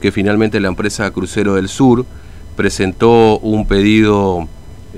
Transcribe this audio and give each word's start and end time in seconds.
que 0.00 0.10
finalmente 0.10 0.58
la 0.58 0.66
empresa 0.66 1.08
Crucero 1.12 1.54
del 1.54 1.68
Sur 1.68 2.04
presentó 2.56 3.38
un 3.38 3.68
pedido 3.68 4.48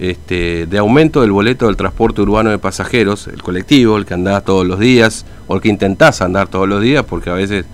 este, 0.01 0.65
de 0.65 0.79
aumento 0.79 1.21
del 1.21 1.31
boleto 1.31 1.67
del 1.67 1.77
transporte 1.77 2.23
urbano 2.23 2.49
de 2.49 2.59
pasajeros, 2.59 3.29
el 3.29 3.43
colectivo, 3.43 3.99
el 3.99 4.07
que 4.07 4.15
andás 4.15 4.47
todos 4.47 4.67
los 4.67 4.81
días, 4.81 5.27
o 5.47 5.57
el 5.57 5.61
que 5.61 5.69
intentás 5.69 6.23
andar 6.23 6.49
todos 6.49 6.67
los 6.67 6.81
días, 6.81 7.05
porque 7.05 7.29
a 7.29 7.35
veces 7.35 7.67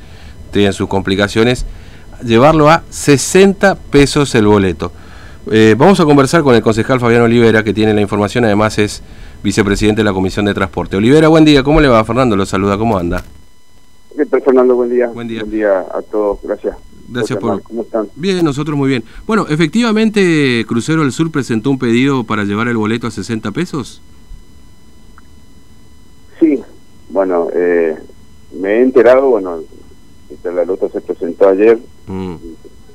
tienen 0.51 0.73
sus 0.73 0.89
complicaciones, 0.89 1.67
llevarlo 2.25 2.69
a 2.69 2.83
60 2.91 3.77
pesos 3.77 4.35
el 4.35 4.49
boleto. 4.49 4.91
Eh, 5.53 5.77
vamos 5.79 6.01
a 6.01 6.05
conversar 6.05 6.43
con 6.43 6.57
el 6.57 6.63
concejal 6.63 6.99
Fabián 6.99 7.23
Olivera, 7.23 7.63
que 7.63 7.73
tiene 7.73 7.95
la 7.95 8.01
información, 8.01 8.45
además 8.45 8.77
es 8.81 9.05
vicepresidente 9.41 10.01
de 10.01 10.05
la 10.05 10.13
Comisión 10.13 10.47
de 10.47 10.55
Transporte. 10.55 10.97
Olivera, 10.97 11.29
buen 11.29 11.45
día, 11.45 11.63
¿cómo 11.63 11.81
le 11.81 11.87
va? 11.87 12.05
Fernando 12.05 12.35
lo 12.35 12.45
saluda, 12.45 12.77
¿cómo 12.77 12.99
anda? 12.99 13.23
¿Qué 14.17 14.27
tal, 14.27 14.43
Fernando? 14.43 14.75
Buen 14.75 14.91
día. 14.91 15.07
Buen 15.11 15.29
día. 15.29 15.43
Buen 15.43 15.53
día 15.53 15.79
a 15.79 16.03
todos, 16.03 16.41
gracias. 16.43 16.75
Gracias 17.15 17.39
por... 17.39 17.63
¿Cómo 17.63 17.83
están? 17.83 18.09
Bien, 18.17 18.45
nosotros 18.45 18.77
muy 18.77 18.89
bien. 18.89 19.05
Bueno, 19.27 19.47
efectivamente, 19.49 20.65
Crucero 20.67 21.03
del 21.03 21.13
Sur 21.13 21.31
presentó 21.31 21.71
un 21.71 21.79
pedido 21.79 22.25
para 22.25 22.45
llevar 22.45 22.69
el 22.69 22.77
boleto 22.77 23.07
a 23.07 23.11
60 23.11 23.51
pesos. 23.53 24.03
Sí, 26.41 26.61
bueno, 27.09 27.49
eh, 27.55 27.97
me 28.61 28.71
he 28.71 28.83
enterado, 28.83 29.31
bueno, 29.31 29.61
la 30.43 30.65
nota 30.65 30.89
se 30.89 31.01
presentó 31.01 31.49
ayer, 31.49 31.79
Mm, 32.07 32.35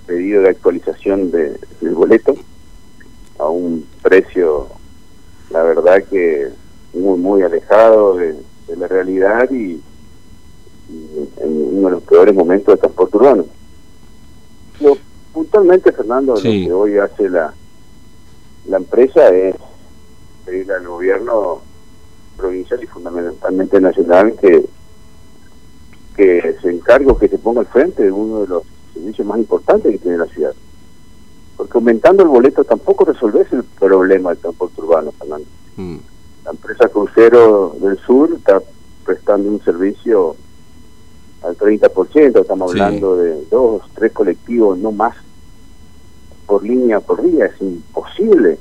pedido 0.05 0.43
de 0.43 0.49
actualización 0.49 1.31
de, 1.31 1.59
del 1.81 1.95
boleto 1.95 2.35
a 3.39 3.49
un 3.49 3.85
precio, 4.03 4.67
la 5.49 5.63
verdad 5.63 6.03
que 6.09 6.49
muy, 6.93 7.17
muy 7.17 7.41
alejado 7.41 8.15
de, 8.17 8.35
de 8.67 8.75
la 8.77 8.87
realidad 8.87 9.49
y, 9.51 9.81
y 10.91 11.29
en 11.41 11.77
uno 11.77 11.87
de 11.87 11.95
los 11.95 12.03
peores 12.03 12.35
momentos 12.35 12.75
de 12.75 12.79
transporte 12.79 13.17
urbano. 13.17 13.45
Lo, 14.79 14.97
puntualmente, 15.33 15.91
Fernando, 15.91 16.35
Sí. 16.37 16.63
lo 16.63 16.67
que 16.67 16.73
hoy 16.73 16.97
hace 16.97 17.29
la, 17.29 17.53
la 18.67 18.77
empresa 18.77 19.29
es 19.29 19.55
pedirle 20.45 20.73
al 20.73 20.87
gobierno 20.87 21.61
provincial 22.37 22.81
y 22.83 22.87
fundamentalmente 22.87 23.79
nacional 23.81 24.33
que 24.39 24.65
que 26.15 26.55
se 26.61 26.69
encargue 26.69 27.15
que 27.17 27.29
se 27.29 27.37
ponga 27.37 27.61
al 27.61 27.67
frente 27.67 28.03
de 28.03 28.11
uno 28.11 28.41
de 28.41 28.47
los 28.47 28.63
servicios 28.93 29.25
más 29.25 29.37
importantes 29.39 29.89
que 29.93 29.99
tiene 29.99 30.17
la 30.17 30.25
ciudad. 30.25 30.53
Porque 31.55 31.77
aumentando 31.77 32.23
el 32.23 32.29
boleto 32.29 32.65
tampoco 32.65 33.05
resolves 33.05 33.47
el 33.53 33.63
problema 33.63 34.31
del 34.31 34.39
transporte 34.39 34.81
urbano, 34.81 35.13
Fernando. 35.17 35.47
mm, 35.77 35.97
La 36.43 36.51
empresa 36.51 36.89
Crucero 36.89 37.73
del 37.79 37.97
Sur 37.99 38.33
está 38.33 38.61
prestando 39.05 39.47
un 39.49 39.61
servicio 39.63 40.35
al 41.49 41.57
30%, 41.57 42.41
estamos 42.41 42.71
Sí. 42.71 42.79
hablando 42.79 43.15
de 43.17 43.43
dos, 43.51 43.81
tres 43.95 44.11
colectivos, 44.11 44.77
no 44.77 44.91
más, 44.91 45.15
por 46.45 46.63
línea 46.63 46.99
por 46.99 47.21
día. 47.23 47.45
Es 47.47 47.61
imposible 47.61 48.57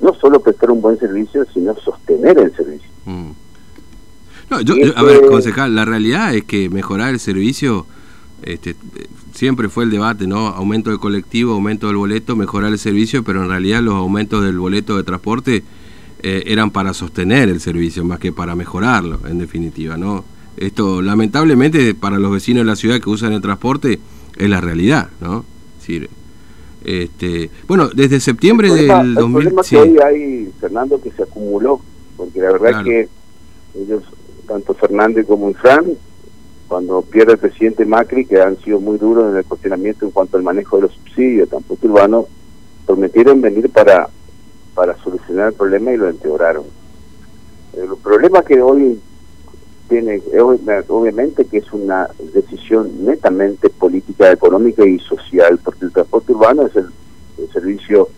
no 0.00 0.14
solo 0.14 0.40
prestar 0.40 0.70
un 0.70 0.80
buen 0.82 0.98
servicio, 0.98 1.46
sino 1.52 1.74
sostener 1.76 2.38
el 2.38 2.54
servicio. 2.54 2.88
mm. 3.06 3.30
No, 4.50 4.60
yo, 4.60 4.76
yo- 4.76 4.92
a 4.96 5.02
ver, 5.02 5.16
este- 5.16 5.28
concejal, 5.28 5.74
la 5.74 5.84
realidad 5.86 6.34
es 6.34 6.44
que 6.44 6.68
mejorar 6.68 7.14
el 7.14 7.18
servicio, 7.20 7.86
este, 8.42 8.76
siempre 9.32 9.70
fue 9.70 9.84
el 9.84 9.90
debate, 9.90 10.26
¿no? 10.26 10.48
Aumento 10.48 10.90
del 10.90 10.98
colectivo, 10.98 11.54
aumento 11.54 11.86
del 11.86 11.96
boleto, 11.96 12.36
mejorar 12.36 12.70
el 12.70 12.78
servicio, 12.78 13.24
pero 13.24 13.42
en 13.42 13.48
realidad 13.48 13.80
los 13.80 13.94
aumentos 13.94 14.44
del 14.44 14.58
boleto 14.58 14.96
de 14.98 15.02
transporte 15.02 15.64
eh, 16.26 16.42
eran 16.46 16.70
para 16.70 16.92
sostener 16.94 17.48
el 17.48 17.60
servicio 17.60 18.04
más 18.04 18.18
que 18.18 18.32
para 18.32 18.54
mejorarlo, 18.54 19.20
en 19.26 19.38
definitiva, 19.38 19.96
¿no? 19.96 20.24
Esto, 20.56 21.02
lamentablemente, 21.02 21.94
para 21.94 22.18
los 22.18 22.30
vecinos 22.30 22.62
de 22.62 22.66
la 22.66 22.76
ciudad 22.76 23.00
que 23.00 23.10
usan 23.10 23.32
el 23.32 23.40
transporte, 23.40 23.98
es 24.36 24.48
la 24.48 24.60
realidad, 24.60 25.08
¿no? 25.20 25.44
Es 25.74 25.80
decir, 25.80 26.10
este, 26.84 27.50
bueno, 27.66 27.88
desde 27.88 28.20
septiembre 28.20 28.68
el 28.68 28.74
problema, 28.74 28.98
del 28.98 29.08
el 29.08 29.14
2000... 29.14 29.34
problema 29.34 29.62
sí. 29.62 29.76
que 29.76 29.82
hoy 29.82 29.98
hay, 30.04 30.52
Fernando, 30.60 31.00
que 31.00 31.10
se 31.10 31.22
acumuló, 31.22 31.80
porque 32.16 32.40
la 32.40 32.52
verdad 32.52 32.70
Claro. 32.70 32.84
que 32.84 33.08
ellos, 33.74 34.04
tanto 34.46 34.74
Fernández 34.74 35.26
como 35.26 35.48
Infran, 35.48 35.86
cuando 36.68 37.02
pierde 37.02 37.32
el 37.32 37.38
presidente 37.38 37.84
Macri, 37.84 38.24
que 38.24 38.40
han 38.40 38.58
sido 38.62 38.80
muy 38.80 38.98
duros 38.98 39.30
en 39.30 39.38
el 39.38 39.44
cuestionamiento 39.44 40.04
en 40.04 40.10
cuanto 40.10 40.36
al 40.36 40.42
manejo 40.42 40.76
de 40.76 40.82
los 40.82 40.92
subsidios, 40.92 41.48
tampoco 41.48 41.86
urbanos, 41.86 42.26
prometieron 42.86 43.40
venir 43.40 43.70
para, 43.70 44.08
para 44.74 44.96
solucionar 45.02 45.48
el 45.48 45.54
problema 45.54 45.92
y 45.92 45.96
lo 45.96 46.08
empeoraron. 46.08 46.64
El 47.76 47.88
problema 48.02 48.42
que 48.42 48.60
hoy 48.60 49.00
tiene, 49.88 50.20
ob- 50.22 50.84
obviamente 50.88 51.44
que 51.44 51.58
es 51.58 51.72
una 51.72 52.08
decisión 52.32 53.04
netamente 53.04 53.68
política, 53.70 54.32
económica 54.32 54.84
y 54.86 54.98
social, 54.98 55.58
porque 55.62 55.84
el 55.86 55.92
transporte 55.92 56.32
urbano 56.32 56.66
es 56.66 56.76
el, 56.76 56.86
el 57.38 57.52
servicio 57.52 58.08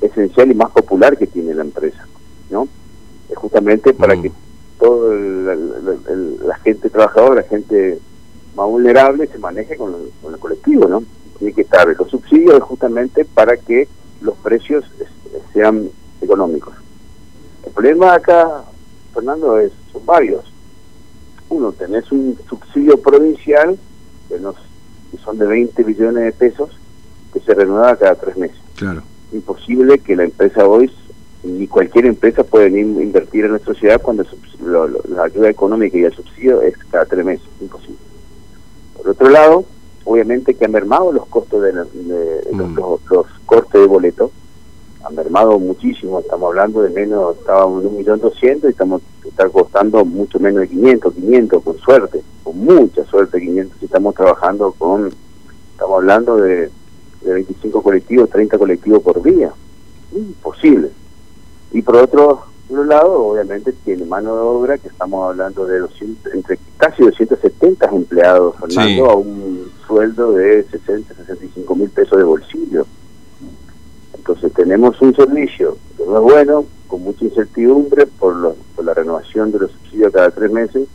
esencial 0.00 0.50
y 0.50 0.54
más 0.54 0.70
popular 0.70 1.16
que 1.18 1.26
tiene 1.26 1.54
la 1.54 1.62
empresa, 1.62 2.06
¿no? 2.50 2.66
Es 3.28 3.36
justamente 3.36 3.92
para 3.92 4.16
Mm. 4.16 4.22
que 4.22 4.32
toda 4.78 5.14
la 6.46 6.56
gente 6.58 6.88
trabajadora, 6.88 7.42
la 7.42 7.48
gente 7.48 7.98
más 8.56 8.66
vulnerable, 8.66 9.26
se 9.26 9.38
maneje 9.38 9.76
con, 9.76 9.94
el- 9.94 10.10
con 10.22 10.32
el 10.34 10.40
colectivo, 10.40 10.88
¿no? 10.88 11.02
Tiene 11.38 11.54
que 11.54 11.62
estar 11.62 11.86
los 11.98 12.10
subsidios 12.10 12.54
es 12.56 12.62
justamente 12.62 13.24
para 13.24 13.56
que 13.56 13.88
los 14.20 14.36
precios 14.38 14.84
sean 15.52 15.88
económicos. 16.20 16.74
El 17.66 17.72
problema 17.72 18.14
acá, 18.14 18.64
Fernando, 19.14 19.58
es 19.58 19.72
son 19.92 20.04
varios. 20.06 20.49
Uno, 21.50 21.72
tenés 21.72 22.10
un 22.12 22.38
subsidio 22.48 22.96
provincial 23.00 23.78
que, 24.28 24.38
nos, 24.38 24.54
que 25.10 25.18
son 25.18 25.36
de 25.38 25.46
20 25.46 25.84
millones 25.84 26.24
de 26.24 26.32
pesos 26.32 26.70
que 27.32 27.40
se 27.40 27.54
renueva 27.54 27.96
cada 27.96 28.14
tres 28.14 28.36
meses 28.36 28.56
Claro. 28.76 29.02
imposible 29.32 29.98
que 29.98 30.16
la 30.16 30.24
empresa 30.24 30.66
hoy, 30.66 30.90
ni 31.44 31.66
cualquier 31.66 32.06
empresa 32.06 32.44
puede 32.44 32.70
venir 32.70 32.98
a 32.98 33.02
invertir 33.02 33.44
en 33.44 33.50
nuestra 33.52 33.74
ciudad 33.74 34.00
cuando 34.00 34.24
lo- 34.64 34.86
lo- 34.88 35.00
la 35.08 35.24
ayuda 35.24 35.48
económica 35.48 35.96
y 35.98 36.04
el 36.04 36.12
subsidio 36.14 36.62
es 36.62 36.74
cada 36.90 37.04
tres 37.04 37.24
meses, 37.24 37.46
imposible. 37.60 37.96
Por 38.96 39.08
otro 39.10 39.28
lado, 39.28 39.64
obviamente 40.04 40.54
que 40.54 40.64
han 40.64 40.72
mermado 40.72 41.12
los 41.12 41.26
costos 41.26 41.62
de, 41.62 41.72
los, 41.72 41.88
Mm. 41.94 42.74
los- 42.76 43.00
los 43.10 43.26
cortes 43.46 43.80
de 43.80 43.86
boleto, 43.86 44.30
han 45.04 45.14
mermado 45.14 45.58
muchísimo, 45.58 46.20
estamos 46.20 46.48
hablando 46.48 46.82
de 46.82 46.90
menos, 46.90 47.36
estábamos 47.38 47.82
en 47.82 47.88
un 47.90 47.96
millón 47.96 48.20
doscientos 48.20 48.68
y 48.68 48.72
estamos 48.72 49.00
está 49.30 49.48
costando 49.48 50.04
mucho 50.04 50.38
menos 50.38 50.60
de 50.60 50.68
500, 50.68 51.14
500 51.14 51.62
con 51.62 51.78
suerte, 51.78 52.22
con 52.44 52.58
mucha 52.58 53.04
suerte 53.06 53.40
500 53.40 53.76
y 53.80 53.84
estamos 53.86 54.14
trabajando 54.14 54.72
con, 54.78 55.08
estamos 55.72 55.94
hablando 55.96 56.36
de 56.36 56.70
de 57.22 57.34
25 57.34 57.82
colectivos, 57.82 58.30
30 58.30 58.56
colectivos 58.58 59.02
por 59.02 59.22
día. 59.22 59.52
Imposible. 60.12 60.90
Y 61.72 61.82
por 61.82 61.96
otro, 61.96 62.44
otro 62.68 62.84
lado, 62.84 63.26
obviamente 63.26 63.72
tiene 63.84 64.04
mano 64.06 64.34
de 64.34 64.40
obra, 64.40 64.78
que 64.78 64.88
estamos 64.88 65.28
hablando 65.30 65.66
de 65.66 65.80
200, 65.80 66.32
entre 66.34 66.58
casi 66.78 67.02
270 67.02 67.86
empleados, 67.90 68.56
Fernando, 68.58 68.88
Sí. 68.88 69.00
a 69.00 69.14
un 69.14 69.70
sueldo 69.86 70.32
de 70.32 70.64
60, 70.64 71.14
65 71.14 71.74
mil 71.76 71.90
pesos 71.90 72.16
de 72.18 72.24
bolsillo. 72.24 72.86
Entonces 74.16 74.52
tenemos 74.52 75.00
un 75.00 75.14
servicio 75.14 75.76
que 75.96 76.04
no 76.06 76.16
es 76.16 76.22
bueno, 76.22 76.64
con 77.00 77.04
mucha 77.04 77.24
incertidumbre 77.24 78.06
por, 78.06 78.36
los- 78.36 78.56
por 78.76 78.84
la 78.84 78.94
renovación 78.94 79.50
de 79.52 79.60
los 79.60 79.70
subsidios 79.72 80.12
cada 80.12 80.30
tres 80.30 80.50
meses, 80.52 80.86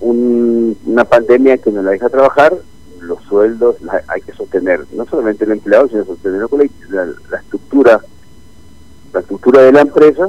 un- 0.00 0.76
una 0.86 1.04
pandemia 1.04 1.58
que 1.58 1.70
no 1.70 1.82
la 1.82 1.90
deja 1.92 2.08
trabajar, 2.08 2.54
los 3.00 3.20
sueldos 3.24 3.80
la- 3.82 4.02
hay 4.08 4.20
que 4.22 4.32
sostener, 4.32 4.84
no 4.92 5.04
solamente 5.06 5.44
el 5.44 5.52
empleado, 5.52 5.88
sino 5.88 6.04
sostener 6.04 6.40
la, 6.40 7.04
la, 7.04 7.12
la 7.30 7.38
estructura, 7.38 8.00
la 9.12 9.20
estructura 9.20 9.62
de 9.62 9.72
la 9.72 9.80
empresa, 9.80 10.28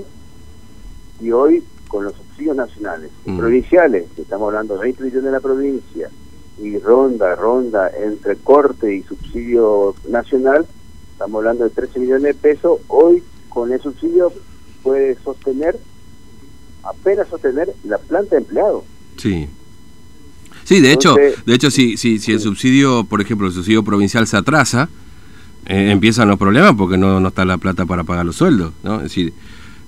y 1.21 1.31
hoy 1.31 1.63
con 1.87 2.03
los 2.05 2.13
subsidios 2.13 2.55
nacionales 2.55 3.11
y 3.25 3.31
Mm. 3.31 3.37
provinciales, 3.37 4.05
que 4.15 4.23
estamos 4.23 4.47
hablando 4.47 4.73
de 4.75 4.81
20 4.81 5.03
millones 5.03 5.25
de 5.25 5.31
la 5.31 5.39
provincia, 5.39 6.09
y 6.59 6.77
ronda, 6.79 7.35
ronda 7.35 7.89
entre 7.89 8.35
corte 8.37 8.93
y 8.95 9.03
subsidio 9.03 9.95
nacional, 10.09 10.65
estamos 11.11 11.39
hablando 11.39 11.63
de 11.63 11.69
13 11.71 11.99
millones 11.99 12.23
de 12.23 12.33
pesos, 12.35 12.79
hoy 12.87 13.23
con 13.49 13.71
el 13.71 13.79
subsidio 13.81 14.31
puede 14.83 15.17
sostener, 15.23 15.79
apenas 16.83 17.27
sostener 17.29 17.73
la 17.83 17.97
planta 17.97 18.35
de 18.35 18.41
empleados. 18.41 18.83
Sí. 19.17 19.47
Sí, 20.65 20.79
de 20.79 20.93
hecho, 20.93 21.15
de 21.15 21.53
hecho 21.53 21.71
si, 21.71 21.97
si, 21.97 22.19
si 22.19 22.31
el 22.33 22.39
subsidio, 22.39 23.03
por 23.05 23.21
ejemplo, 23.21 23.47
el 23.47 23.53
subsidio 23.53 23.83
provincial 23.83 24.27
se 24.27 24.37
atrasa, 24.37 24.89
eh, 25.65 25.91
empiezan 25.91 26.27
los 26.27 26.37
problemas 26.37 26.73
porque 26.75 26.97
no, 26.97 27.19
no 27.19 27.29
está 27.29 27.45
la 27.45 27.57
plata 27.57 27.85
para 27.85 28.03
pagar 28.03 28.25
los 28.25 28.35
sueldos, 28.35 28.73
¿no? 28.83 28.97
Es 28.97 29.03
decir, 29.03 29.33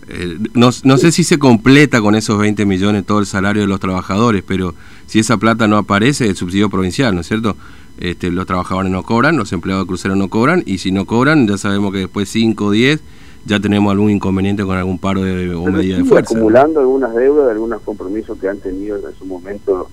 eh, 0.08 0.38
no, 0.54 0.70
no 0.84 0.98
sé 0.98 1.12
si 1.12 1.24
se 1.24 1.40
completa 1.40 2.02
con 2.02 2.16
esos 2.16 2.38
20 2.38 2.66
millones 2.66 3.06
todo 3.06 3.20
el 3.20 3.26
salario 3.26 3.62
de 3.62 3.68
los 3.68 3.80
trabajadores, 3.80 4.44
pero 4.46 4.76
si 5.08 5.20
esa 5.20 5.38
plata 5.38 5.68
no 5.68 5.78
aparece, 5.78 6.28
el 6.28 6.36
subsidio 6.36 6.70
provincial, 6.70 7.16
¿no 7.16 7.22
es 7.22 7.28
cierto? 7.28 7.58
Este, 7.98 8.30
los 8.30 8.46
trabajadores 8.46 8.92
no 8.92 9.04
cobran, 9.04 9.38
los 9.38 9.54
empleados 9.54 9.86
de 9.86 9.88
crucero 9.88 10.16
no 10.16 10.28
cobran, 10.30 10.64
y 10.66 10.80
si 10.80 10.92
no 10.92 11.06
cobran, 11.06 11.48
ya 11.48 11.58
sabemos 11.58 11.94
que 11.94 12.00
después 12.00 12.30
5 12.30 12.66
o 12.66 12.72
10 12.72 13.02
ya 13.46 13.60
tenemos 13.60 13.92
algún 13.92 14.12
inconveniente 14.12 14.64
con 14.64 14.76
algún 14.76 14.98
paro 14.98 15.22
de, 15.22 15.54
o 15.54 15.64
Pero 15.64 15.78
medida 15.78 15.98
de 15.98 16.04
fuerza. 16.04 16.34
¿no? 16.34 16.40
acumulando 16.40 16.80
algunas 16.80 17.14
deudas, 17.14 17.50
algunos 17.52 17.82
compromisos 17.82 18.38
que 18.40 18.50
han 18.50 18.60
tenido 18.60 18.98
en 18.98 19.16
su 19.16 19.26
momento 19.26 19.88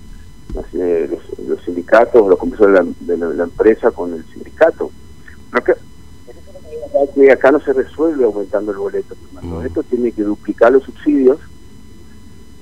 los, 0.53 1.63
sindicatos, 1.63 2.27
los 2.27 2.39
compromisos 2.39 2.95
de 3.01 3.17
la, 3.17 3.43
empresa 3.43 3.91
con 3.91 4.13
el 4.13 4.25
sindicato. 4.25 4.91
que 7.15 7.31
acá 7.31 7.51
no 7.51 7.59
se 7.59 7.73
resuelve 7.73 8.23
aumentando 8.25 8.71
el 8.71 8.77
boleto, 8.77 9.15
mm. 9.41 9.65
esto 9.65 9.83
tiene 9.83 10.11
que 10.11 10.23
duplicar 10.23 10.71
los 10.71 10.83
subsidios 10.83 11.39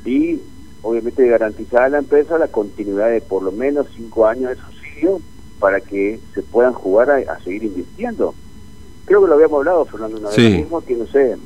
y 0.06 0.40
obviamente 0.82 1.28
garantizar 1.28 1.84
a 1.84 1.90
la 1.90 1.98
empresa 2.00 2.38
la 2.38 2.48
continuidad 2.48 3.10
de 3.10 3.22
por 3.22 3.44
lo 3.44 3.52
menos 3.52 3.88
cinco 3.96 4.28
años 4.28 4.50
de 4.50 4.56
subsidio 4.56 5.22
para 5.60 5.80
que 5.80 6.20
se 6.34 6.42
puedan 6.42 6.74
jugar 6.74 7.12
a, 7.12 7.40
seguir 7.44 7.66
invirtiendo. 7.66 8.34
Creo 9.06 9.22
que 9.22 9.28
lo 9.28 9.34
habíamos 9.34 9.60
hablado, 9.60 9.86
Fernando, 9.86 10.18
una 10.18 10.30
vez 10.30 10.38
mismo, 10.38 10.82
que 10.82 10.96
no 10.96 11.08
sé, 11.08 11.38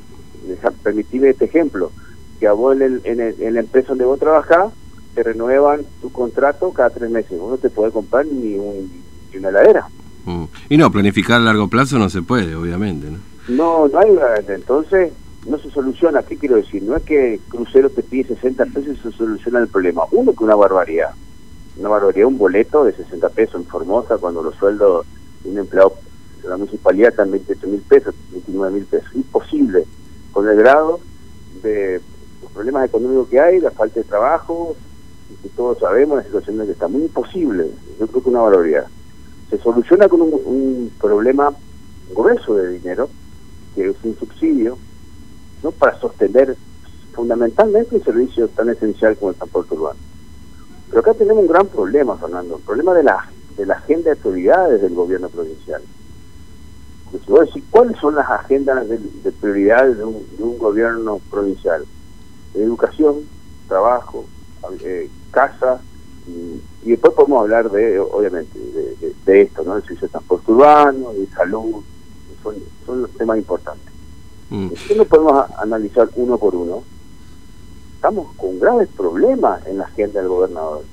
permitirme 0.84 1.30
este 1.30 1.46
ejemplo, 1.46 1.92
que 2.40 2.48
a 2.48 2.54
vos 2.54 2.80
en, 2.80 3.02
en, 3.04 3.54
la 3.54 3.60
empresa 3.60 3.90
donde 3.90 4.06
vos 4.06 4.20
trabajás 4.20 4.72
te 5.14 5.24
renuevan 5.24 5.82
tu 6.02 6.12
contrato 6.12 6.72
cada 6.72 6.90
tres 6.90 7.10
meses, 7.10 7.40
vos 7.40 7.52
no 7.52 7.58
te 7.58 7.70
podés 7.70 7.94
comprar 7.94 8.26
ni, 8.26 8.58
una 9.38 9.50
heladera. 9.50 9.88
Mm. 10.26 10.46
Y 10.70 10.78
no, 10.78 10.92
planificar 10.92 11.42
a 11.42 11.44
largo 11.44 11.68
plazo 11.70 11.98
no 11.98 12.10
se 12.10 12.22
puede, 12.22 12.56
obviamente, 12.56 13.08
¿no? 13.10 13.18
No, 13.48 13.88
no 13.88 14.00
hay, 14.00 14.08
entonces 14.48 15.12
no 15.46 15.60
se 15.60 15.70
soluciona, 15.70 16.24
¿qué 16.24 16.38
quiero 16.38 16.56
decir? 16.56 16.82
No 16.84 16.96
es 16.96 17.04
que 17.04 17.40
Crucero 17.50 17.90
te 17.90 18.02
pide 18.02 18.36
60 18.36 18.66
pesos 18.66 18.98
y 18.98 19.02
se 19.02 19.12
soluciona 19.12 19.60
el 19.60 19.68
problema. 19.68 20.04
Uno, 20.12 20.34
que 20.34 20.44
una 20.44 20.56
barbaridad. 20.56 21.12
Una 21.78 21.90
barbaridad, 21.90 22.28
un 22.28 22.38
boleto 22.38 22.84
de 22.84 22.94
60 22.94 23.30
pesos 23.30 23.56
en 23.62 23.68
Formosa 23.68 24.18
cuando 24.18 24.42
los 24.42 24.56
sueldos 24.56 25.06
de 25.44 25.52
un 25.52 25.60
empleado 25.60 25.94
la 26.48 26.58
municipalidad 26.58 27.10
están 27.10 27.32
28 27.32 27.68
mil 27.68 27.82
pesos, 27.82 28.16
29 28.32 28.74
mil 28.74 28.86
pesos. 28.86 29.16
Imposible, 29.16 29.86
con 30.32 30.48
el 30.48 30.56
grado 30.58 31.00
de 31.64 32.02
los 32.42 32.52
problemas 32.52 32.88
económicos 32.88 33.30
que 33.30 33.40
hay, 33.40 33.60
la 33.60 33.72
falta 33.72 34.00
de 34.00 34.06
trabajo, 34.06 34.76
que 35.42 35.50
todos 35.50 35.80
sabemos, 35.80 36.18
la 36.18 36.24
situación 36.24 36.60
en 36.60 36.68
que 36.68 36.74
está 36.74 36.88
muy 36.88 37.04
imposible. 37.04 37.70
Yo 38.00 38.08
creo 38.08 38.24
que 38.24 38.30
una 38.30 38.42
barbaridad. 38.42 38.88
Se 39.50 39.58
soluciona 39.58 40.08
con 40.08 40.22
un, 40.22 40.34
un 40.34 40.92
problema 41.00 41.54
grueso 42.14 42.56
de 42.56 42.74
dinero, 42.74 43.10
que 43.76 43.90
es 43.90 43.96
un 44.04 44.18
subsidio, 44.18 44.78
¿no? 45.64 45.72
para 45.72 46.00
sostener 46.00 46.56
fundamentalmente 47.14 47.96
un 47.96 48.04
servicio 48.04 48.48
tan 48.50 48.70
esencial 48.70 49.16
como 49.18 49.32
el 49.32 49.38
transporte 49.38 49.74
urbano. 49.74 50.00
Pero 50.90 51.00
acá 51.00 51.14
tenemos 51.14 51.42
un 51.44 51.48
gran 51.48 51.68
problema, 51.68 52.18
Fernando, 52.18 52.58
el 52.58 52.64
problema 52.64 52.94
de 52.94 53.04
la, 53.04 53.30
de 53.58 53.66
la 53.66 53.76
agenda 53.76 54.12
de 54.12 54.16
prioridades 54.18 54.82
del 54.82 54.94
gobierno 54.94 55.30
provincial. 55.30 55.82
¿Cuáles 57.72 57.98
son 58.00 58.16
las 58.16 58.30
agendas 58.30 58.88
de, 58.88 59.00
prioridades 59.40 59.98
de 59.98 60.04
un, 60.04 60.58
gobierno 60.58 61.20
provincial? 61.30 61.86
Educación, 62.54 63.28
trabajo, 63.68 64.26
eh, 64.82 65.10
casa, 65.32 65.82
y, 66.28 66.90
después 66.90 67.14
podemos 67.14 67.42
hablar 67.42 67.70
de, 67.72 68.00
obviamente, 68.00 68.58
de, 69.26 69.42
esto, 69.42 69.64
¿no? 69.64 69.76
El 69.76 69.84
servicio 69.84 70.08
de 70.08 70.12
transporte 70.12 70.52
urbano, 70.52 71.14
de 71.14 71.28
salud, 71.28 71.84
son, 72.42 72.56
son 72.86 73.02
los 73.04 73.12
temas 73.12 73.38
importantes. 73.38 73.94
Mm. 74.50 74.70
Si 74.76 74.96
no 74.96 75.06
podemos 75.06 75.50
analizar 75.58 76.10
uno 76.16 76.38
por 76.38 76.56
uno, 76.56 76.84
estamos 77.96 78.36
con 78.36 78.60
graves 78.60 78.88
problemas 78.96 79.66
en 79.66 79.80
la 79.80 79.86
agenda 79.86 80.20
del 80.20 80.30
gobernador. 80.30 80.84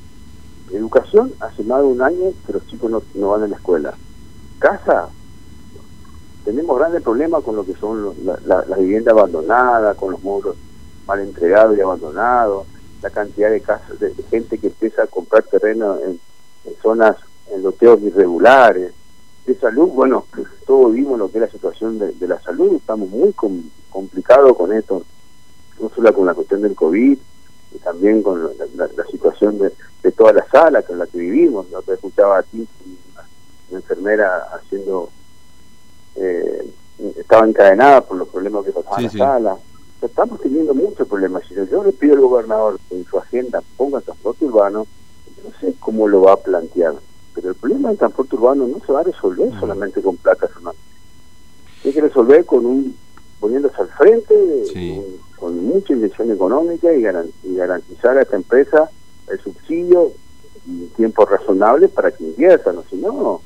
Educación, 0.71 1.33
hace 1.41 1.63
más 1.65 1.81
de 1.81 1.87
un 1.87 2.01
año 2.01 2.33
que 2.47 2.55
los 2.55 2.67
chicos 2.67 2.91
no, 3.15 3.29
van 3.29 3.43
a 3.43 3.47
la 3.47 3.57
escuela. 3.57 3.95
Casa, 4.59 5.09
tenemos 6.45 6.79
grandes 6.79 7.03
problemas 7.03 7.43
con 7.43 7.57
lo 7.57 7.65
que 7.65 7.75
son 7.75 8.15
las 8.25 8.79
viviendas 8.79 9.13
abandonadas, 9.13 9.97
con 9.97 10.13
los 10.13 10.23
muros 10.23 10.57
mal 11.07 11.21
entregados 11.21 11.77
y 11.77 11.81
abandonados, 11.81 12.67
la 13.03 13.11
cantidad 13.11 13.51
de 13.51 13.61
casas 13.61 13.99
de, 13.99 14.15
gente 14.31 14.59
que 14.59 14.69
empieza 14.69 15.03
a 15.03 15.07
comprar 15.07 15.43
terreno 15.45 15.99
en, 16.01 16.21
zonas, 16.81 17.17
en 17.51 17.63
loteos 17.63 18.01
irregulares. 18.03 18.93
De 19.47 19.55
salud, 19.57 19.89
bueno, 19.89 20.27
todos 20.67 20.93
vimos 20.95 21.19
lo 21.19 21.31
que 21.31 21.39
es 21.39 21.43
la 21.43 21.51
situación 21.51 21.99
de, 21.99 22.29
la 22.29 22.41
salud, 22.41 22.77
estamos 22.77 23.09
muy 23.09 23.35
complicados 23.91 24.57
con 24.57 24.73
esto, 24.73 25.03
no 25.81 25.89
solo 25.89 26.15
con 26.15 26.27
la 26.27 26.35
cuestión 26.35 26.63
del 26.63 26.77
COVID, 26.77 27.19
y 27.75 27.79
también 27.79 28.23
con 28.23 28.51
la, 28.77 29.07
situación 29.11 29.59
de, 29.59 30.13
toda 30.13 30.33
la 30.33 30.47
sala 30.49 30.83
con 30.83 30.99
la 30.99 31.07
que 31.07 31.19
vivimos. 31.19 31.69
Yo 31.71 31.83
te 31.83 31.95
escuchaba 31.95 32.39
a 32.39 32.43
ti, 32.43 32.67
una, 33.13 33.79
enfermera 33.79 34.49
haciendo, 34.55 35.11
eh, 36.17 36.73
estaba 37.17 37.47
encadenada 37.47 38.03
por 38.03 38.17
los 38.19 38.29
problemas 38.29 38.65
que 38.65 38.73
pasaban 38.73 39.01
en 39.01 39.05
la 39.05 39.11
sala. 39.11 39.57
estamos 40.01 40.41
teniendo 40.41 40.75
muchos 40.75 41.07
problemas. 41.09 41.43
Si 41.49 41.55
yo 41.55 41.85
le 41.85 41.93
pido 41.93 42.15
al 42.15 42.21
gobernador 42.21 42.79
que 42.89 42.97
en 42.97 43.05
su 43.05 43.19
agenda 43.19 43.63
ponga 43.77 44.01
transporte 44.01 44.45
urbano, 44.45 44.87
no 45.43 45.51
sé 45.61 45.75
cómo 45.81 46.07
lo 46.09 46.23
va 46.23 46.35
a 46.35 46.37
plantear. 46.37 46.95
Pero 47.35 47.51
el 47.51 47.55
problema 47.55 47.89
del 47.89 47.99
transporte 47.99 48.37
urbano 48.37 48.67
no 48.69 48.79
se 48.85 48.93
va 48.93 49.01
a 49.01 49.05
resolver 49.05 49.51
solamente 49.59 50.03
con 50.03 50.17
plata, 50.17 50.47
Fernando. 50.49 50.79
Tiene 51.83 51.95
que 51.95 52.03
resolver 52.03 52.45
con 52.45 52.67
un 52.67 52.97
poniéndose 53.41 53.81
al 53.81 53.89
frente, 53.89 55.05
con, 55.37 55.65
mucha 55.65 55.93
inyección 55.95 56.31
económica 56.31 56.93
y, 56.93 57.03
garantizar 57.57 58.17
a 58.17 58.23
esta 58.23 58.37
empresa 58.37 58.89
el 59.29 59.41
subsidio 59.41 60.13
en 60.69 60.89
tiempo 60.91 61.25
razonable 61.25 61.89
para 61.89 62.13
que 62.13 62.23
inviertan, 62.23 62.77
¿no? 62.77 62.85
si 62.89 62.97
no, 62.97 63.41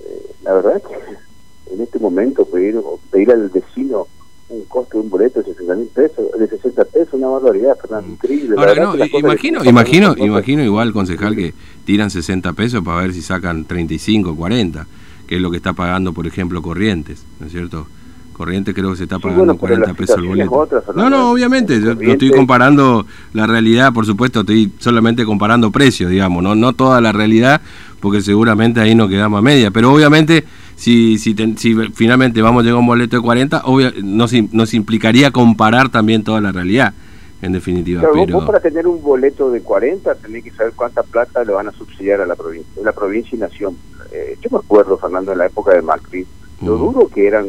eh, 0.00 0.34
la 0.42 0.54
verdad 0.54 0.78
es 0.78 0.82
que 0.82 1.31
en 1.72 1.80
este 1.80 1.98
momento 1.98 2.44
pedir, 2.44 2.76
pedir 3.10 3.30
al 3.30 3.48
vecino 3.48 4.06
un 4.48 4.64
costo 4.66 4.98
de 4.98 5.04
un 5.04 5.10
boleto 5.10 5.40
de 5.40 5.46
60 5.46 5.74
mil 5.76 5.88
pesos, 5.88 6.26
de 6.38 6.46
60 6.46 6.84
pesos, 6.84 7.14
una 7.14 7.28
barbaridad, 7.28 7.76
Fernando, 7.80 8.08
mm. 8.08 8.12
increíble. 8.12 8.54
Ahora, 8.58 8.74
no, 8.74 8.94
imagino, 8.96 9.64
imagino, 9.64 10.14
imagino 10.18 10.62
igual, 10.62 10.92
concejal, 10.92 11.34
que 11.34 11.54
tiran 11.84 12.10
60 12.10 12.52
pesos 12.52 12.82
para 12.84 13.00
ver 13.00 13.14
si 13.14 13.22
sacan 13.22 13.64
35, 13.64 14.36
40, 14.36 14.86
que 15.26 15.36
es 15.36 15.40
lo 15.40 15.50
que 15.50 15.56
está 15.56 15.72
pagando, 15.72 16.12
por 16.12 16.26
ejemplo, 16.26 16.60
Corrientes, 16.60 17.24
¿no 17.40 17.46
es 17.46 17.52
cierto? 17.52 17.86
Corriente 18.34 18.74
creo 18.74 18.90
que 18.90 18.96
se 18.96 19.02
está 19.04 19.18
pagando 19.18 19.56
40 19.56 19.94
pesos 19.94 20.18
el 20.18 20.26
boleto. 20.26 20.68
no, 20.94 21.08
no, 21.08 21.30
obviamente, 21.30 21.80
yo 21.80 21.94
no 21.94 22.12
estoy 22.12 22.30
comparando 22.30 23.06
la 23.32 23.46
realidad, 23.46 23.92
por 23.92 24.04
supuesto, 24.04 24.40
estoy 24.40 24.72
solamente 24.78 25.24
comparando 25.24 25.70
precios, 25.70 26.10
digamos, 26.10 26.42
no 26.42 26.54
no 26.54 26.72
toda 26.72 27.00
la 27.00 27.12
realidad, 27.12 27.60
porque 28.00 28.20
seguramente 28.20 28.80
ahí 28.80 28.94
no 28.94 29.08
quedamos 29.08 29.38
a 29.38 29.42
media, 29.42 29.70
pero 29.70 29.92
obviamente 29.92 30.44
si 30.76 31.18
si, 31.18 31.34
si 31.56 31.74
finalmente 31.94 32.42
vamos 32.42 32.60
a 32.60 32.64
llegar 32.64 32.76
a 32.76 32.80
un 32.80 32.86
boleto 32.86 33.16
de 33.16 33.22
40, 33.22 33.62
obvio, 33.64 33.90
nos, 34.02 34.32
nos 34.52 34.74
implicaría 34.74 35.30
comparar 35.30 35.90
también 35.90 36.24
toda 36.24 36.40
la 36.40 36.52
realidad, 36.52 36.94
en 37.40 37.52
definitiva. 37.52 38.02
pero... 38.12 38.26
Vos, 38.38 38.46
para 38.46 38.60
tener 38.60 38.86
un 38.86 39.02
boleto 39.02 39.50
de 39.50 39.60
40 39.60 40.14
tenés 40.16 40.44
que 40.44 40.50
saber 40.50 40.72
cuánta 40.74 41.02
plata 41.02 41.44
le 41.44 41.52
van 41.52 41.68
a 41.68 41.72
subsidiar 41.72 42.20
a 42.20 42.26
la 42.26 42.36
provincia, 42.36 42.82
la 42.82 42.92
provincia 42.92 43.36
y 43.36 43.38
nación. 43.38 43.76
Eh, 44.10 44.36
yo 44.40 44.50
me 44.50 44.58
acuerdo, 44.58 44.98
Fernando, 44.98 45.32
en 45.32 45.38
la 45.38 45.46
época 45.46 45.74
de 45.74 45.82
Macri, 45.82 46.26
lo 46.62 46.76
duro 46.76 47.08
que 47.08 47.26
eran 47.26 47.48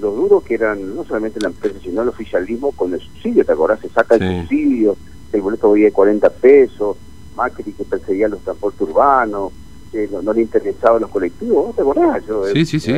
lo 0.00 0.12
duro 0.12 0.40
que 0.40 0.54
eran 0.54 0.94
no 0.94 1.04
solamente 1.04 1.40
la 1.40 1.48
empresa, 1.48 1.76
sino 1.82 2.02
el 2.02 2.08
oficialismo 2.08 2.72
con 2.72 2.94
el 2.94 3.00
subsidio, 3.00 3.44
¿te 3.44 3.52
acordás? 3.52 3.80
Se 3.80 3.88
saca 3.88 4.14
el 4.14 4.42
subsidio, 4.42 4.96
el 5.32 5.40
boleto 5.40 5.70
hoy 5.70 5.82
de 5.82 5.92
40 5.92 6.30
pesos, 6.30 6.96
Macri 7.36 7.72
que 7.72 7.84
perseguía 7.84 8.28
los 8.28 8.40
transportes 8.40 8.80
urbanos, 8.80 9.52
que 9.90 10.08
no, 10.08 10.32
le 10.32 10.42
interesaban 10.42 11.00
los 11.00 11.10
colectivos, 11.10 11.74
¿te 11.74 11.82
acordás? 11.82 12.24
Yo, 12.26 12.44
sí, 12.46 12.66
sí, 12.66 12.80
sí. 12.80 12.92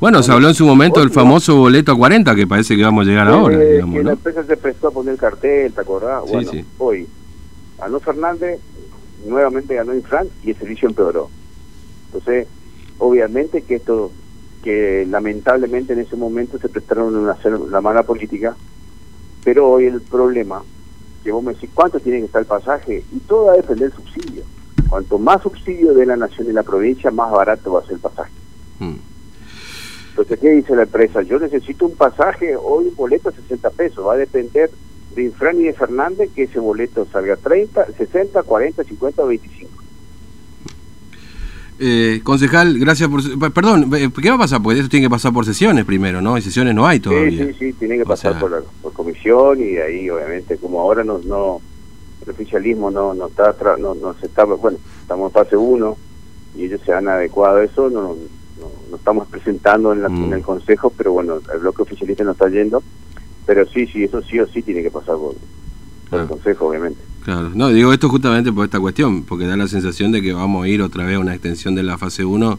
Bueno, 0.00 0.22
se 0.22 0.32
habló 0.32 0.48
en 0.48 0.54
su 0.54 0.66
momento 0.66 1.00
del 1.00 1.10
famoso 1.10 1.56
boleto 1.56 1.92
a 1.92 1.96
40, 1.96 2.34
que 2.34 2.46
parece 2.46 2.76
que 2.76 2.82
vamos 2.82 3.06
a 3.06 3.10
llegar 3.10 3.28
ahora. 3.28 3.58
Digamos, 3.58 3.96
que 3.96 4.04
la 4.04 4.12
empresa 4.12 4.44
se 4.44 4.56
prestó 4.56 4.88
a 4.88 4.90
poner 4.90 5.16
cartel, 5.16 5.72
¿te 5.72 5.80
acordás? 5.80 6.22
bueno, 6.28 6.50
hoy 6.78 7.06
ganó 7.78 8.00
Fernández, 8.00 8.60
nuevamente 9.26 9.74
ganó 9.74 9.94
Infran 9.94 10.26
y 10.42 10.50
el 10.50 10.56
servicio 10.56 10.88
empeoró. 10.88 11.30
Entonces, 12.06 12.46
obviamente 12.98 13.62
que 13.62 13.76
esto 13.76 14.10
que 14.62 15.06
lamentablemente 15.08 15.92
en 15.92 16.00
ese 16.00 16.16
momento 16.16 16.58
se 16.58 16.70
prestaron 16.70 17.28
a 17.28 17.32
hacer 17.32 17.52
la 17.60 17.82
mala 17.82 18.02
política, 18.02 18.56
pero 19.44 19.68
hoy 19.68 19.84
el 19.84 20.00
problema, 20.00 20.62
que 21.22 21.32
vos 21.32 21.44
me 21.44 21.52
decís, 21.52 21.68
¿cuánto 21.74 22.00
tiene 22.00 22.20
que 22.20 22.24
estar 22.26 22.40
el 22.40 22.46
pasaje? 22.46 23.04
Y 23.14 23.18
todo 23.20 23.46
va 23.46 23.52
a 23.52 23.56
depender 23.56 23.90
del 23.90 23.92
subsidio. 23.92 24.42
Cuanto 24.94 25.18
más 25.18 25.42
subsidio 25.42 25.92
de 25.92 26.06
la 26.06 26.16
nación 26.16 26.46
y 26.48 26.52
la 26.52 26.62
provincia, 26.62 27.10
más 27.10 27.28
barato 27.32 27.72
va 27.72 27.80
a 27.80 27.82
ser 27.82 27.94
el 27.94 27.98
pasaje. 27.98 28.30
Mm. 28.78 28.94
Entonces, 30.10 30.38
¿qué 30.38 30.50
dice 30.50 30.76
la 30.76 30.84
empresa? 30.84 31.20
Yo 31.22 31.40
necesito 31.40 31.86
un 31.86 31.96
pasaje, 31.96 32.54
hoy 32.54 32.86
un 32.86 32.94
boleto 32.94 33.30
a 33.30 33.32
60 33.32 33.70
pesos, 33.70 34.06
va 34.06 34.12
a 34.12 34.16
depender 34.16 34.70
de 35.16 35.24
Infran 35.24 35.58
y 35.58 35.64
de 35.64 35.72
Fernández 35.72 36.30
que 36.32 36.44
ese 36.44 36.60
boleto 36.60 37.08
salga 37.10 37.34
30, 37.34 37.86
60, 37.98 38.44
40, 38.44 38.84
50 38.84 39.22
o 39.24 39.26
25. 39.26 39.82
Eh, 41.80 42.20
concejal, 42.22 42.78
gracias 42.78 43.08
por... 43.08 43.52
Perdón, 43.52 43.90
¿qué 43.90 44.28
va 44.28 44.36
a 44.36 44.38
pasar? 44.38 44.62
Porque 44.62 44.78
eso 44.78 44.88
tiene 44.88 45.06
que 45.06 45.10
pasar 45.10 45.32
por 45.32 45.44
sesiones 45.44 45.84
primero, 45.84 46.22
¿no? 46.22 46.38
Y 46.38 46.40
sesiones 46.40 46.72
no 46.72 46.86
hay 46.86 47.00
todavía. 47.00 47.46
Sí, 47.46 47.52
sí, 47.54 47.58
sí, 47.58 47.72
tiene 47.72 47.98
que 47.98 48.04
pasar 48.04 48.38
por, 48.38 48.64
por, 48.80 48.92
comisión 48.92 49.58
y 49.58 49.76
ahí, 49.76 50.08
obviamente, 50.08 50.56
como 50.56 50.80
ahora 50.80 51.02
no, 51.02 51.18
no 51.18 51.60
el 52.24 52.30
oficialismo 52.30 52.90
no, 52.90 53.14
no 53.14 53.26
está, 53.26 53.54
no, 53.78 53.94
no 53.94 54.14
se 54.14 54.26
está, 54.26 54.44
bueno, 54.44 54.78
estamos 55.00 55.30
en 55.30 55.32
fase 55.32 55.56
1 55.56 55.96
y 56.56 56.64
ellos 56.64 56.80
se 56.84 56.92
han 56.92 57.08
adecuado 57.08 57.58
a 57.58 57.64
eso, 57.64 57.90
no, 57.90 58.16
no, 58.60 58.96
estamos 58.96 59.28
presentando 59.28 59.92
en, 59.92 60.04
en, 60.04 60.32
el 60.32 60.40
mm. 60.40 60.42
Consejo, 60.42 60.90
pero 60.96 61.12
bueno, 61.12 61.40
el 61.52 61.60
bloque 61.60 61.82
oficialista 61.82 62.24
no 62.24 62.32
está 62.32 62.48
yendo, 62.48 62.82
pero 63.46 63.66
sí, 63.66 63.86
sí, 63.86 64.04
eso 64.04 64.22
sí 64.22 64.38
o 64.38 64.46
sí 64.46 64.62
tiene 64.62 64.82
que 64.82 64.90
pasar 64.90 65.16
por, 65.16 65.34
el 66.12 66.28
Consejo, 66.28 66.68
obviamente. 66.68 67.00
Claro, 67.24 67.50
no, 67.54 67.68
digo 67.68 67.92
esto 67.92 68.08
justamente 68.08 68.52
por 68.52 68.64
esta 68.64 68.78
cuestión, 68.78 69.24
porque 69.24 69.46
da 69.46 69.56
la 69.56 69.66
sensación 69.66 70.12
de 70.12 70.22
que 70.22 70.32
vamos 70.32 70.64
a 70.64 70.68
ir 70.68 70.80
otra 70.80 71.04
vez 71.04 71.16
a 71.16 71.18
una 71.18 71.34
extensión 71.34 71.74
de 71.74 71.82
la 71.82 71.98
fase 71.98 72.24
1, 72.24 72.58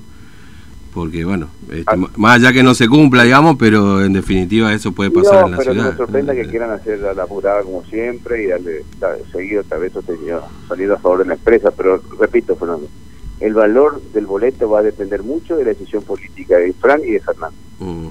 porque 0.95 1.23
bueno, 1.25 1.49
este, 1.69 1.83
Ah. 1.85 1.95
más 2.15 2.37
allá 2.37 2.51
que 2.53 2.63
no 2.63 2.73
se 2.73 2.87
cumpla, 2.87 3.21
digamos, 3.23 3.57
pero 3.59 4.03
en 4.03 4.13
definitiva 4.13 4.73
eso 4.73 4.91
puede 4.93 5.11
pasar 5.11 5.41
no, 5.41 5.45
en 5.45 5.51
la 5.51 5.57
pero 5.57 5.71
ciudad. 5.73 5.85
no 5.85 5.91
me 5.91 5.97
sorprenda 5.97 6.33
que 6.33 6.47
quieran 6.47 6.71
hacer 6.71 6.99
la 7.15 7.21
apurada 7.23 7.61
como 7.61 7.83
siempre 7.83 8.43
y 8.43 8.47
darle 8.47 8.83
da- 8.99 9.17
seguir 9.31 9.59
otra 9.59 9.77
vez 9.77 9.93
sostenido, 9.93 10.43
salido 10.67 10.95
a 10.95 10.97
favor 10.99 11.19
de 11.19 11.25
la 11.25 11.33
empresa. 11.35 11.69
Pero 11.77 12.01
repito, 12.19 12.55
Fernando, 12.55 12.87
el 13.41 13.53
valor 13.53 14.01
del 14.13 14.25
boleto 14.25 14.69
va 14.69 14.79
a 14.79 14.83
depender 14.83 15.21
mucho 15.21 15.55
de 15.57 15.65
la 15.65 15.69
decisión 15.71 16.01
política 16.03 16.57
de 16.57 16.73
Fran 16.73 17.01
y 17.05 17.11
de 17.11 17.19
Fernando. 17.19 17.55
mm. 17.79 18.07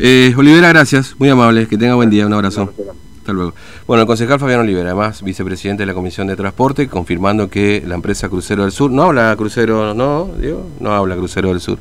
Eh, 0.00 0.32
Olivera, 0.36 0.68
gracias, 0.68 1.16
muy 1.18 1.28
amable, 1.28 1.66
que 1.66 1.76
tenga 1.76 1.96
buen 1.96 2.08
día, 2.08 2.24
un 2.24 2.32
abrazo. 2.32 2.72
No. 2.78 2.92
Luego. 3.32 3.54
Bueno, 3.86 4.02
el 4.02 4.06
concejal 4.06 4.38
Fabián 4.38 4.60
Olivera, 4.60 4.90
además 4.90 5.22
vicepresidente 5.22 5.82
de 5.82 5.86
la 5.86 5.94
Comisión 5.94 6.26
de 6.26 6.36
Transporte, 6.36 6.88
confirmando 6.88 7.48
que 7.48 7.82
la 7.86 7.94
empresa 7.94 8.28
Crucero 8.28 8.62
del 8.62 8.72
Sur, 8.72 8.90
no 8.90 9.04
habla 9.04 9.34
Crucero, 9.36 9.94
no, 9.94 10.30
digo, 10.38 10.66
no 10.80 10.92
habla 10.92 11.16
Crucero 11.16 11.48
del 11.48 11.60
Sur. 11.60 11.78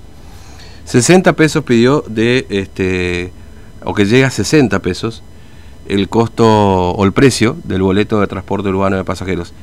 60 0.86 1.34
pesos 1.34 1.64
pidió 1.64 2.04
de, 2.08 2.46
este, 2.50 3.32
o 3.84 3.94
que 3.94 4.06
llega 4.06 4.28
a 4.28 4.32
60 4.32 4.80
pesos, 4.80 5.24
el 5.88 6.10
costo 6.10 6.46
o 6.92 7.06
el 7.06 7.14
precio 7.14 7.58
del 7.64 7.82
boleto 7.82 8.20
de 8.20 8.28
transporte 8.28 8.70
urbano 8.70 8.98
de 8.98 9.04
pasajeros. 9.04 9.54